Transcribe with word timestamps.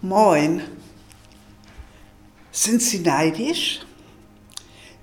Moin. 0.00 0.62
Sind 2.52 2.80
Sie 2.80 3.00
neidisch? 3.00 3.80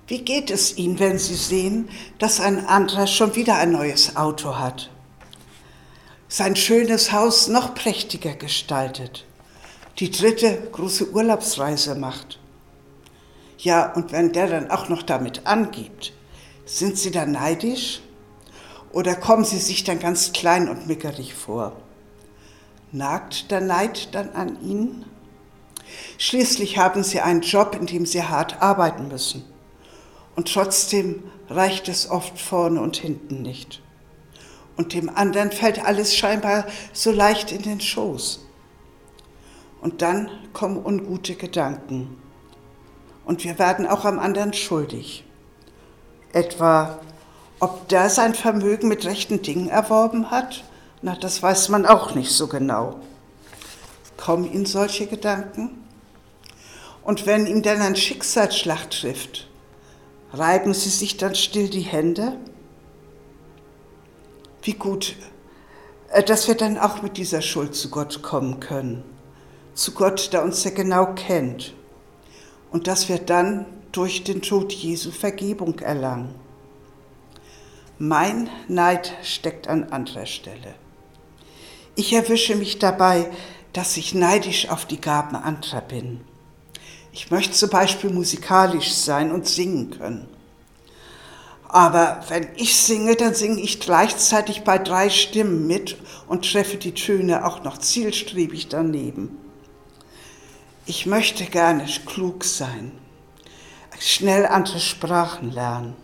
Wie 0.08 0.20
geht 0.22 0.50
es 0.50 0.78
Ihnen, 0.78 1.00
wenn 1.00 1.20
Sie 1.20 1.36
sehen, 1.36 1.90
dass 2.18 2.40
ein 2.40 2.66
anderer 2.66 3.06
schon 3.06 3.36
wieder 3.36 3.58
ein 3.58 3.74
neues 3.74 4.16
Auto 4.16 4.58
hat? 4.58 4.90
Sein 6.30 6.56
schönes 6.56 7.12
Haus 7.12 7.50
noch 7.50 7.76
prächtiger 7.76 8.36
gestaltet, 8.36 9.26
die 10.00 10.12
dritte 10.12 10.70
große 10.72 11.12
Urlaubsreise 11.12 11.96
macht. 11.96 12.40
Ja, 13.58 13.92
und 13.96 14.14
wenn 14.14 14.32
der 14.32 14.48
dann 14.48 14.72
auch 14.72 14.88
noch 14.88 15.04
damit 15.04 15.46
angibt, 15.46 16.14
sind 16.64 16.98
Sie 16.98 17.12
dann 17.12 17.34
neidisch? 17.34 18.00
Oder 18.94 19.16
kommen 19.16 19.44
Sie 19.44 19.60
sich 19.60 19.84
dann 19.84 20.00
ganz 20.00 20.32
klein 20.32 20.70
und 20.70 20.88
mickerig 20.88 21.34
vor? 21.34 21.74
Nagt 22.92 23.52
der 23.52 23.62
Neid 23.62 24.14
dann 24.14 24.30
an 24.32 24.62
Ihnen? 24.62 25.06
Schließlich 26.18 26.78
haben 26.78 27.04
Sie 27.04 27.22
einen 27.22 27.42
Job, 27.42 27.76
in 27.80 27.86
dem 27.86 28.06
Sie 28.06 28.24
hart 28.24 28.62
arbeiten 28.62 29.08
müssen. 29.08 29.44
Und 30.36 30.54
trotzdem 30.54 31.24
reicht 31.50 31.88
es 31.88 32.10
oft 32.10 32.40
vorne 32.40 32.82
und 32.82 32.98
hinten 32.98 33.42
nicht. 33.42 33.82
Und 34.78 34.94
dem 34.94 35.10
anderen 35.10 35.52
fällt 35.52 35.84
alles 35.84 36.16
scheinbar 36.16 36.66
so 36.92 37.12
leicht 37.12 37.52
in 37.52 37.62
den 37.62 37.80
Schoß. 37.80 38.46
Und 39.82 40.02
dann 40.02 40.30
kommen 40.54 40.84
ungute 40.84 41.36
Gedanken. 41.36 42.18
Und 43.26 43.44
wir 43.44 43.58
werden 43.58 43.88
auch 43.88 44.06
am 44.06 44.20
anderen 44.20 44.54
schuldig. 44.54 45.24
Etwa, 46.34 47.00
ob 47.60 47.88
der 47.88 48.10
sein 48.10 48.36
Vermögen 48.36 48.88
mit 48.88 49.06
rechten 49.06 49.42
Dingen 49.42 49.70
erworben 49.70 50.32
hat 50.32 50.64
na, 51.02 51.16
das 51.16 51.42
weiß 51.42 51.70
man 51.70 51.86
auch 51.86 52.16
nicht 52.16 52.32
so 52.32 52.48
genau. 52.48 53.00
Kommen 54.18 54.52
Ihnen 54.52 54.66
solche 54.66 55.08
Gedanken? 55.08 55.84
Und 57.04 57.28
wenn 57.28 57.46
ihm 57.46 57.62
dann 57.62 57.82
ein 57.82 57.96
Schicksalsschlag 57.96 58.90
trifft, 58.90 59.48
reiben 60.34 60.74
Sie 60.74 60.90
sich 60.90 61.18
dann 61.18 61.36
still 61.36 61.70
die 61.70 61.82
Hände? 61.82 62.38
Wie 64.64 64.74
gut, 64.74 65.16
äh, 66.10 66.24
dass 66.24 66.48
wir 66.48 66.56
dann 66.56 66.80
auch 66.80 67.04
mit 67.04 67.18
dieser 67.18 67.42
Schuld 67.42 67.76
zu 67.76 67.90
Gott 67.90 68.24
kommen 68.24 68.60
können. 68.60 69.04
Zu 69.76 69.92
Gott, 69.92 70.34
der 70.34 70.44
uns 70.44 70.64
ja 70.64 70.72
genau 70.72 71.14
kennt. 71.14 71.76
Und 72.72 72.88
dass 72.88 73.08
wir 73.08 73.20
dann 73.20 73.68
durch 73.92 74.24
den 74.24 74.42
Tod 74.42 74.74
Jesu 74.74 75.12
Vergebung 75.12 75.80
erlangen. 75.80 76.34
Mein 78.00 78.50
Neid 78.68 79.14
steckt 79.24 79.68
an 79.68 79.86
anderer 79.86 80.26
Stelle. 80.26 80.74
Ich 81.96 82.12
erwische 82.12 82.56
mich 82.56 82.78
dabei, 82.80 83.32
dass 83.72 83.96
ich 83.96 84.14
neidisch 84.14 84.70
auf 84.70 84.86
die 84.86 85.00
Gaben 85.00 85.36
anderer 85.36 85.82
bin. 85.82 86.22
Ich 87.14 87.32
möchte 87.32 87.54
zum 87.54 87.70
Beispiel 87.70 88.10
musikalisch 88.10 88.94
sein 88.94 89.32
und 89.32 89.48
singen 89.48 89.92
können. 89.92 90.28
Aber 91.70 92.24
wenn 92.28 92.48
ich 92.56 92.76
singe, 92.76 93.16
dann 93.16 93.34
singe 93.34 93.62
ich 93.62 93.80
gleichzeitig 93.80 94.64
bei 94.64 94.78
drei 94.78 95.10
Stimmen 95.10 95.68
mit 95.68 95.98
und 96.28 96.52
treffe 96.52 96.78
die 96.78 96.94
Töne 96.94 97.46
auch 97.46 97.64
noch 97.64 97.78
zielstrebig 97.78 98.68
daneben. 98.68 99.38
Ich 100.86 101.06
möchte 101.06 101.46
gerne 101.46 101.86
klug 102.06 102.44
sein, 102.44 102.92
schnell 104.00 104.46
andere 104.46 104.80
Sprachen 104.80 105.52
lernen. 105.52 105.96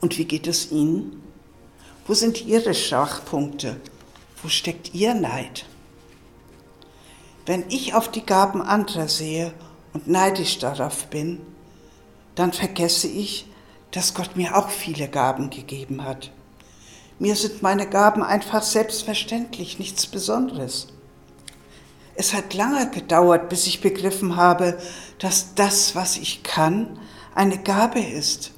Und 0.00 0.18
wie 0.18 0.24
geht 0.24 0.46
es 0.46 0.70
Ihnen? 0.70 1.22
Wo 2.06 2.14
sind 2.14 2.44
Ihre 2.44 2.74
Schwachpunkte? 2.74 3.76
Wo 4.46 4.50
steckt 4.50 4.94
Ihr 4.94 5.12
Neid? 5.12 5.66
Wenn 7.46 7.64
ich 7.68 7.94
auf 7.94 8.08
die 8.08 8.24
Gaben 8.24 8.62
anderer 8.62 9.08
sehe 9.08 9.52
und 9.92 10.06
neidisch 10.06 10.60
darauf 10.60 11.06
bin, 11.06 11.40
dann 12.36 12.52
vergesse 12.52 13.08
ich, 13.08 13.48
dass 13.90 14.14
Gott 14.14 14.36
mir 14.36 14.56
auch 14.56 14.68
viele 14.68 15.08
Gaben 15.08 15.50
gegeben 15.50 16.04
hat. 16.04 16.30
Mir 17.18 17.34
sind 17.34 17.60
meine 17.60 17.88
Gaben 17.88 18.22
einfach 18.22 18.62
selbstverständlich, 18.62 19.80
nichts 19.80 20.06
Besonderes. 20.06 20.92
Es 22.14 22.32
hat 22.32 22.54
lange 22.54 22.88
gedauert, 22.90 23.48
bis 23.48 23.66
ich 23.66 23.80
begriffen 23.80 24.36
habe, 24.36 24.78
dass 25.18 25.56
das, 25.56 25.96
was 25.96 26.18
ich 26.18 26.44
kann, 26.44 27.00
eine 27.34 27.58
Gabe 27.58 27.98
ist. 27.98 28.52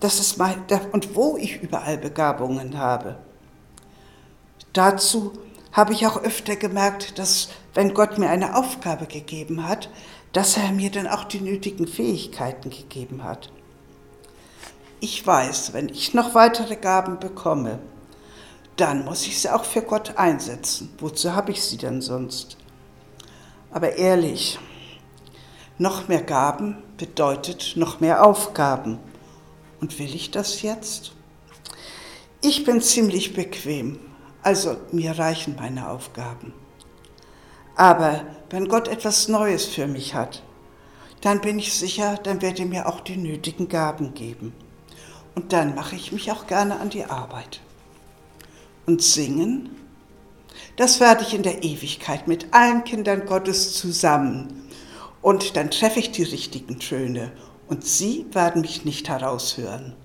Das 0.00 0.20
ist 0.20 0.36
mein, 0.36 0.62
und 0.92 1.16
wo 1.16 1.38
ich 1.38 1.62
überall 1.62 1.96
Begabungen 1.96 2.76
habe. 2.76 3.16
Dazu 4.74 5.32
habe 5.72 5.92
ich 5.92 6.06
auch 6.06 6.16
öfter 6.16 6.56
gemerkt, 6.56 7.18
dass 7.18 7.48
wenn 7.74 7.94
Gott 7.94 8.18
mir 8.18 8.28
eine 8.28 8.56
Aufgabe 8.56 9.06
gegeben 9.06 9.66
hat, 9.66 9.88
dass 10.32 10.56
er 10.56 10.72
mir 10.72 10.90
dann 10.90 11.06
auch 11.06 11.24
die 11.24 11.40
nötigen 11.40 11.86
Fähigkeiten 11.86 12.70
gegeben 12.70 13.22
hat. 13.22 13.50
Ich 14.98 15.24
weiß, 15.24 15.72
wenn 15.74 15.88
ich 15.88 16.12
noch 16.12 16.34
weitere 16.34 16.74
Gaben 16.74 17.20
bekomme, 17.20 17.78
dann 18.76 19.04
muss 19.04 19.26
ich 19.26 19.40
sie 19.40 19.50
auch 19.50 19.64
für 19.64 19.82
Gott 19.82 20.16
einsetzen. 20.16 20.92
Wozu 20.98 21.34
habe 21.34 21.52
ich 21.52 21.62
sie 21.62 21.76
denn 21.76 22.02
sonst? 22.02 22.56
Aber 23.70 23.94
ehrlich, 23.94 24.58
noch 25.78 26.08
mehr 26.08 26.22
Gaben 26.22 26.82
bedeutet 26.96 27.74
noch 27.76 28.00
mehr 28.00 28.26
Aufgaben. 28.26 28.98
Und 29.80 30.00
will 30.00 30.12
ich 30.12 30.32
das 30.32 30.62
jetzt? 30.62 31.12
Ich 32.40 32.64
bin 32.64 32.80
ziemlich 32.80 33.34
bequem 33.34 34.00
also 34.44 34.76
mir 34.92 35.18
reichen 35.18 35.56
meine 35.56 35.88
Aufgaben. 35.88 36.52
Aber 37.76 38.24
wenn 38.50 38.68
Gott 38.68 38.88
etwas 38.88 39.28
Neues 39.28 39.64
für 39.64 39.86
mich 39.86 40.14
hat, 40.14 40.42
dann 41.22 41.40
bin 41.40 41.58
ich 41.58 41.72
sicher, 41.72 42.18
dann 42.22 42.42
wird 42.42 42.60
er 42.60 42.66
mir 42.66 42.86
auch 42.86 43.00
die 43.00 43.16
nötigen 43.16 43.68
Gaben 43.68 44.14
geben. 44.14 44.52
Und 45.34 45.52
dann 45.52 45.74
mache 45.74 45.96
ich 45.96 46.12
mich 46.12 46.30
auch 46.30 46.46
gerne 46.46 46.78
an 46.78 46.90
die 46.90 47.04
Arbeit. 47.04 47.60
Und 48.86 49.02
singen, 49.02 49.70
das 50.76 51.00
werde 51.00 51.22
ich 51.22 51.34
in 51.34 51.42
der 51.42 51.64
Ewigkeit 51.64 52.28
mit 52.28 52.52
allen 52.52 52.84
Kindern 52.84 53.26
Gottes 53.26 53.74
zusammen. 53.74 54.68
Und 55.22 55.56
dann 55.56 55.70
treffe 55.70 56.00
ich 56.00 56.12
die 56.12 56.22
richtigen 56.22 56.78
Töne 56.78 57.32
und 57.66 57.84
sie 57.84 58.26
werden 58.32 58.60
mich 58.60 58.84
nicht 58.84 59.08
heraushören. 59.08 59.96